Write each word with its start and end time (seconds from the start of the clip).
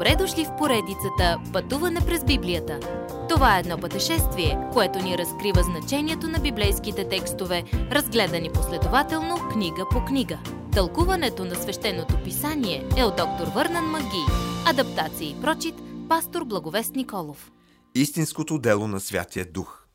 Добре 0.00 0.16
дошли 0.16 0.44
в 0.44 0.56
поредицата 0.58 1.38
Пътуване 1.52 2.00
през 2.06 2.24
Библията. 2.24 2.80
Това 3.28 3.56
е 3.56 3.60
едно 3.60 3.78
пътешествие, 3.78 4.58
което 4.72 4.98
ни 4.98 5.18
разкрива 5.18 5.62
значението 5.62 6.28
на 6.28 6.38
библейските 6.38 7.08
текстове, 7.08 7.64
разгледани 7.72 8.52
последователно 8.52 9.48
книга 9.52 9.86
по 9.90 10.04
книга. 10.04 10.38
Тълкуването 10.72 11.44
на 11.44 11.54
свещеното 11.54 12.22
писание 12.24 12.88
е 12.96 13.04
от 13.04 13.16
доктор 13.16 13.46
Върнан 13.54 13.84
Маги. 13.84 14.24
Адаптация 14.66 15.30
и 15.30 15.40
прочит, 15.40 15.74
пастор 16.08 16.44
Благовест 16.44 16.94
Николов. 16.94 17.52
Истинското 17.94 18.58
дело 18.58 18.88
на 18.88 19.00
Святия 19.00 19.52
Дух. 19.52 19.86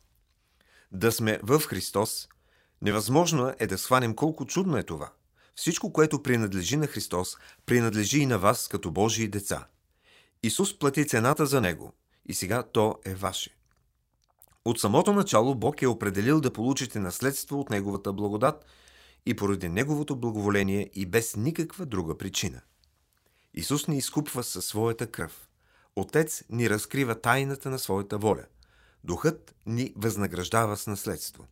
Да 0.92 1.12
сме 1.12 1.40
в 1.44 1.60
Христос, 1.60 2.28
невъзможно 2.82 3.54
е 3.60 3.68
да 3.68 3.78
схванем 3.78 4.16
колко 4.16 4.46
чудно 4.46 4.78
е 4.78 4.84
това– 4.84 5.12
всичко, 5.56 5.94
което 5.94 6.24
принадлежи 6.24 6.78
на 6.78 6.88
Христос, 6.88 7.38
принадлежи 7.66 8.20
и 8.20 8.26
на 8.26 8.40
вас 8.40 8.68
като 8.68 8.92
Божии 8.92 9.28
деца. 9.28 9.68
Исус 10.46 10.80
плати 10.80 11.08
цената 11.08 11.46
за 11.46 11.62
него 11.62 11.94
и 12.26 12.34
сега 12.34 12.64
то 12.64 13.00
е 13.06 13.16
ваше. 13.16 13.56
От 14.66 14.80
самото 14.80 15.14
начало 15.14 15.56
Бог 15.56 15.82
е 15.82 15.88
определил 15.88 16.42
да 16.42 16.54
получите 16.54 17.00
наследство 17.00 17.60
от 17.60 17.70
Неговата 17.70 18.14
благодат 18.14 18.66
и 19.26 19.36
поради 19.36 19.70
Неговото 19.70 20.16
благоволение 20.16 20.90
и 20.94 21.06
без 21.06 21.36
никаква 21.36 21.86
друга 21.86 22.18
причина. 22.18 22.62
Исус 23.54 23.88
ни 23.88 23.98
изкупва 23.98 24.44
със 24.44 24.66
своята 24.66 25.08
кръв. 25.08 25.50
Отец 25.96 26.44
ни 26.50 26.70
разкрива 26.70 27.22
тайната 27.22 27.70
на 27.70 27.80
своята 27.80 28.18
воля. 28.18 28.46
Духът 29.04 29.56
ни 29.66 29.94
възнаграждава 29.96 30.78
с 30.78 30.88
наследство. 30.88 31.48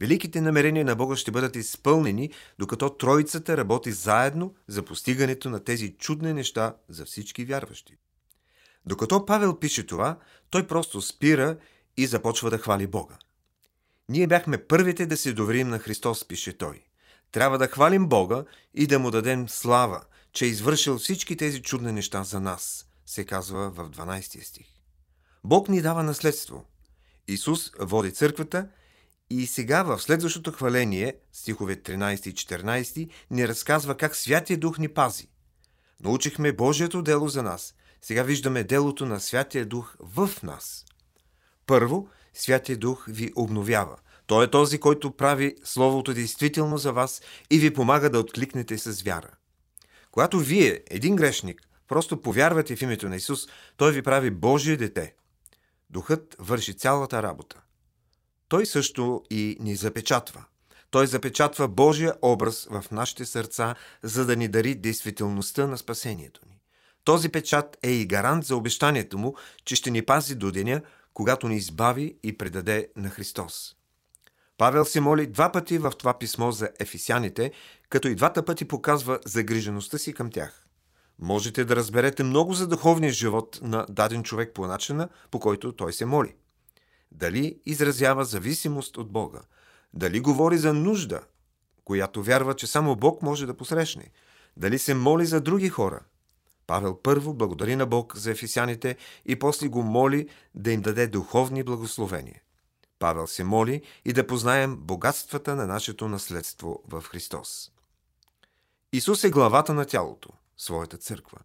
Великите 0.00 0.40
намерения 0.40 0.84
на 0.84 0.96
Бога 0.96 1.16
ще 1.16 1.30
бъдат 1.30 1.56
изпълнени, 1.56 2.30
докато 2.58 2.90
Троицата 2.90 3.56
работи 3.56 3.92
заедно 3.92 4.54
за 4.68 4.82
постигането 4.82 5.50
на 5.50 5.64
тези 5.64 5.96
чудни 5.98 6.32
неща 6.32 6.76
за 6.88 7.04
всички 7.04 7.44
вярващи. 7.44 7.96
Докато 8.86 9.26
Павел 9.26 9.58
пише 9.58 9.86
това, 9.86 10.18
той 10.50 10.66
просто 10.66 11.02
спира 11.02 11.56
и 11.96 12.06
започва 12.06 12.50
да 12.50 12.58
хвали 12.58 12.86
Бога. 12.86 13.18
Ние 14.08 14.26
бяхме 14.26 14.58
първите 14.58 15.06
да 15.06 15.16
се 15.16 15.32
доверим 15.32 15.68
на 15.68 15.78
Христос, 15.78 16.28
пише 16.28 16.58
той. 16.58 16.82
Трябва 17.32 17.58
да 17.58 17.68
хвалим 17.68 18.08
Бога 18.08 18.44
и 18.74 18.86
да 18.86 18.98
му 18.98 19.10
дадем 19.10 19.48
слава, 19.48 20.04
че 20.32 20.44
е 20.44 20.48
извършил 20.48 20.98
всички 20.98 21.36
тези 21.36 21.62
чудни 21.62 21.92
неща 21.92 22.24
за 22.24 22.40
нас, 22.40 22.86
се 23.06 23.24
казва 23.24 23.70
в 23.70 23.90
12 23.90 24.44
стих. 24.44 24.66
Бог 25.44 25.68
ни 25.68 25.82
дава 25.82 26.02
наследство. 26.02 26.64
Исус 27.28 27.72
води 27.78 28.12
църквата 28.12 28.68
и 29.30 29.46
сега 29.46 29.82
в 29.82 29.98
следващото 29.98 30.52
хваление, 30.52 31.14
стихове 31.32 31.76
13 31.76 32.28
и 32.28 32.34
14, 32.34 33.10
ни 33.30 33.48
разказва 33.48 33.94
как 33.94 34.16
Святия 34.16 34.58
Дух 34.58 34.78
ни 34.78 34.88
пази. 34.88 35.28
Научихме 36.00 36.52
Божието 36.52 37.02
дело 37.02 37.28
за 37.28 37.42
нас. 37.42 37.74
Сега 38.02 38.22
виждаме 38.22 38.64
делото 38.64 39.06
на 39.06 39.20
Святия 39.20 39.66
Дух 39.66 39.96
в 40.00 40.30
нас. 40.42 40.84
Първо, 41.66 42.08
Святия 42.34 42.78
Дух 42.78 43.04
ви 43.08 43.32
обновява. 43.36 43.96
Той 44.26 44.44
е 44.44 44.50
този, 44.50 44.78
който 44.78 45.16
прави 45.16 45.56
Словото 45.64 46.14
действително 46.14 46.78
за 46.78 46.92
вас 46.92 47.22
и 47.50 47.58
ви 47.58 47.74
помага 47.74 48.10
да 48.10 48.18
откликнете 48.18 48.78
с 48.78 49.02
вяра. 49.02 49.30
Когато 50.10 50.38
вие, 50.38 50.82
един 50.90 51.16
грешник, 51.16 51.68
просто 51.88 52.22
повярвате 52.22 52.76
в 52.76 52.82
името 52.82 53.08
на 53.08 53.16
Исус, 53.16 53.48
Той 53.76 53.92
ви 53.92 54.02
прави 54.02 54.30
Божие 54.30 54.76
дете. 54.76 55.14
Духът 55.90 56.36
върши 56.38 56.74
цялата 56.74 57.22
работа. 57.22 57.60
Той 58.48 58.66
също 58.66 59.22
и 59.30 59.56
ни 59.60 59.76
запечатва. 59.76 60.44
Той 60.90 61.06
запечатва 61.06 61.68
Божия 61.68 62.14
образ 62.22 62.68
в 62.70 62.84
нашите 62.90 63.24
сърца, 63.24 63.74
за 64.02 64.26
да 64.26 64.36
ни 64.36 64.48
дари 64.48 64.74
действителността 64.74 65.66
на 65.66 65.78
спасението 65.78 66.40
ни. 66.48 66.60
Този 67.04 67.28
печат 67.28 67.78
е 67.82 67.90
и 67.90 68.06
гарант 68.06 68.44
за 68.44 68.56
обещанието 68.56 69.18
му, 69.18 69.34
че 69.64 69.76
ще 69.76 69.90
ни 69.90 70.02
пази 70.02 70.34
до 70.34 70.50
деня, 70.52 70.80
когато 71.14 71.48
ни 71.48 71.56
избави 71.56 72.18
и 72.22 72.38
предаде 72.38 72.88
на 72.96 73.10
Христос. 73.10 73.74
Павел 74.58 74.84
се 74.84 75.00
моли 75.00 75.26
два 75.26 75.52
пъти 75.52 75.78
в 75.78 75.92
това 75.98 76.18
писмо 76.18 76.52
за 76.52 76.70
ефисяните, 76.80 77.52
като 77.88 78.08
и 78.08 78.14
двата 78.14 78.44
пъти 78.44 78.64
показва 78.64 79.18
загрижеността 79.24 79.98
си 79.98 80.12
към 80.12 80.30
тях. 80.30 80.66
Можете 81.18 81.64
да 81.64 81.76
разберете 81.76 82.22
много 82.22 82.54
за 82.54 82.66
духовния 82.68 83.12
живот 83.12 83.58
на 83.62 83.86
даден 83.88 84.22
човек 84.22 84.54
по 84.54 84.66
начина, 84.66 85.08
по 85.30 85.40
който 85.40 85.72
той 85.72 85.92
се 85.92 86.04
моли– 86.04 86.34
дали 87.12 87.58
изразява 87.66 88.24
зависимост 88.24 88.96
от 88.96 89.12
Бога? 89.12 89.40
Дали 89.94 90.20
говори 90.20 90.58
за 90.58 90.74
нужда, 90.74 91.20
която 91.84 92.22
вярва, 92.22 92.54
че 92.54 92.66
само 92.66 92.96
Бог 92.96 93.22
може 93.22 93.46
да 93.46 93.56
посрещне? 93.56 94.10
Дали 94.56 94.78
се 94.78 94.94
моли 94.94 95.26
за 95.26 95.40
други 95.40 95.68
хора? 95.68 96.00
Павел 96.66 96.98
първо 97.02 97.34
благодари 97.34 97.76
на 97.76 97.86
Бог 97.86 98.16
за 98.16 98.30
ефисяните 98.30 98.96
и 99.26 99.38
после 99.38 99.68
го 99.68 99.82
моли 99.82 100.28
да 100.54 100.72
им 100.72 100.80
даде 100.80 101.06
духовни 101.06 101.62
благословения. 101.62 102.40
Павел 102.98 103.26
се 103.26 103.44
моли 103.44 103.82
и 104.04 104.12
да 104.12 104.26
познаем 104.26 104.76
богатствата 104.76 105.56
на 105.56 105.66
нашето 105.66 106.08
наследство 106.08 106.82
в 106.88 107.02
Христос. 107.02 107.70
Исус 108.92 109.24
е 109.24 109.30
главата 109.30 109.74
на 109.74 109.84
тялото, 109.84 110.28
своята 110.56 110.96
църква. 110.96 111.38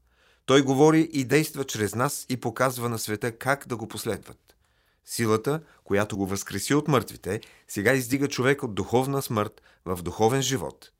Той 0.46 0.62
говори 0.62 1.10
и 1.14 1.26
действа 1.26 1.64
чрез 1.64 1.96
нас 1.96 2.26
и 2.30 2.38
показва 2.38 2.90
на 2.90 3.00
света 3.00 3.38
как 3.38 3.68
да 3.68 3.78
го 3.78 3.88
последват. 3.88 4.53
Силата, 5.06 5.62
която 5.84 6.18
го 6.18 6.28
възкреси 6.28 6.74
от 6.74 6.88
мъртвите, 6.88 7.42
сега 7.68 7.94
издига 7.94 8.28
човек 8.28 8.64
от 8.64 8.76
духовна 8.76 9.22
смърт 9.22 9.62
в 9.86 10.02
духовен 10.02 10.42
живот. 10.42 10.92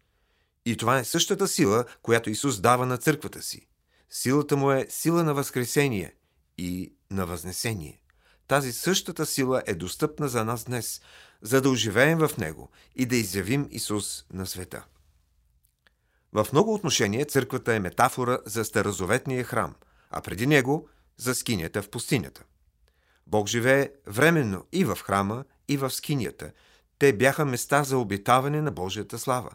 И 0.66 0.78
това 0.78 1.00
е 1.00 1.04
същата 1.04 1.48
сила, 1.48 1.86
която 2.02 2.30
Исус 2.30 2.62
дава 2.62 2.86
на 2.86 2.98
църквата 2.98 3.42
си. 3.42 3.68
Силата 4.10 4.58
му 4.58 4.72
е 4.72 4.88
сила 4.90 5.24
на 5.24 5.34
възкресение 5.34 6.14
и 6.58 6.94
на 7.12 7.26
възнесение. 7.26 8.02
Тази 8.48 8.74
същата 8.74 9.26
сила 9.26 9.64
е 9.66 9.76
достъпна 9.76 10.28
за 10.28 10.46
нас 10.46 10.64
днес, 10.64 11.02
за 11.42 11.62
да 11.62 11.70
оживеем 11.70 12.20
в 12.20 12.38
Него 12.38 12.72
и 12.96 13.06
да 13.06 13.16
изявим 13.16 13.68
Исус 13.72 14.26
на 14.34 14.46
света. 14.46 14.86
В 16.34 16.48
много 16.52 16.74
отношения 16.74 17.26
църквата 17.26 17.74
е 17.74 17.80
метафора 17.80 18.40
за 18.46 18.66
старозаветния 18.66 19.44
храм, 19.44 19.76
а 20.10 20.22
преди 20.22 20.48
него 20.48 20.88
за 21.18 21.36
скинята 21.36 21.82
в 21.82 21.90
пустинята. 21.90 22.44
Бог 23.28 23.48
живее 23.48 23.90
временно 24.08 24.66
и 24.72 24.86
в 24.86 24.96
храма, 24.96 25.46
и 25.68 25.78
в 25.78 25.90
скинията. 25.90 26.52
Те 27.00 27.14
бяха 27.14 27.46
места 27.46 27.84
за 27.84 27.98
обитаване 27.98 28.62
на 28.62 28.72
Божията 28.72 29.20
слава. 29.20 29.52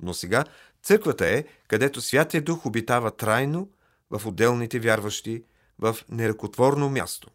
Но 0.00 0.14
сега 0.14 0.44
църквата 0.82 1.26
е, 1.26 1.44
където 1.68 2.00
Святия 2.00 2.42
Дух 2.42 2.66
обитава 2.66 3.10
трайно 3.10 3.68
в 4.10 4.26
отделните 4.26 4.78
вярващи, 4.78 5.44
в 5.78 5.96
неръкотворно 6.08 6.90
място. 6.90 7.30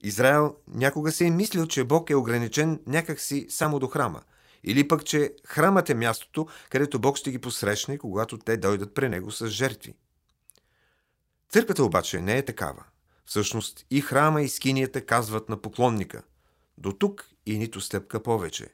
Израел 0.00 0.56
някога 0.68 1.12
се 1.12 1.26
е 1.26 1.30
мислил, 1.30 1.66
че 1.66 1.84
Бог 1.84 2.10
е 2.10 2.14
ограничен 2.14 2.80
някакси 2.86 3.46
само 3.48 3.78
до 3.78 3.86
храма, 3.86 4.22
или 4.64 4.88
пък, 4.88 5.04
че 5.04 5.34
храмът 5.46 5.90
е 5.90 5.94
мястото, 5.94 6.46
където 6.70 6.98
Бог 6.98 7.16
ще 7.16 7.30
ги 7.30 7.38
посрещне, 7.38 7.98
когато 7.98 8.38
те 8.38 8.56
дойдат 8.56 8.94
при 8.94 9.08
него 9.08 9.30
с 9.30 9.48
жертви. 9.48 9.94
Църквата 11.48 11.84
обаче 11.84 12.20
не 12.20 12.38
е 12.38 12.44
такава. 12.44 12.84
Всъщност 13.26 13.86
и 13.90 14.00
храма 14.00 14.42
и 14.42 14.48
скинията 14.48 15.06
казват 15.06 15.48
на 15.48 15.56
поклонника 15.56 16.22
до 16.78 16.92
тук 16.92 17.28
и 17.46 17.58
нито 17.58 17.80
стъпка 17.80 18.22
повече. 18.22 18.68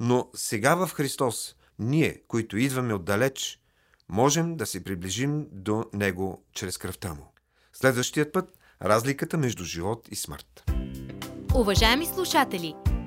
Но 0.00 0.30
сега 0.34 0.74
в 0.74 0.90
Христос, 0.92 1.56
ние, 1.78 2.22
които 2.28 2.58
идваме 2.58 2.94
отдалеч, 2.94 3.60
можем 4.08 4.56
да 4.56 4.66
се 4.66 4.84
приближим 4.84 5.46
до 5.52 5.84
Него 5.92 6.44
чрез 6.52 6.78
кръвта 6.78 7.14
Му. 7.14 7.32
Следващият 7.72 8.32
път– 8.32 8.58
разликата 8.82 9.38
между 9.38 9.64
живот 9.64 10.08
и 10.10 10.16
смърт. 10.16 10.70
Уважаеми 11.54 12.06
слушатели, 12.06 12.74